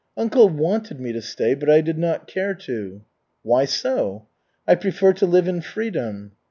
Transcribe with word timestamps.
"Uncle 0.17 0.49
wanted 0.49 0.99
me 0.99 1.11
to 1.11 1.21
stay, 1.21 1.53
but 1.53 1.69
I 1.69 1.79
did 1.79 1.99
not 1.99 2.25
care 2.25 2.55
to." 2.55 3.03
"Why 3.43 3.65
so?" 3.65 4.25
"I 4.67 4.73
prefer 4.73 5.13
to 5.13 5.27
live 5.27 5.47
in 5.47 5.61
freedom." 5.61 6.31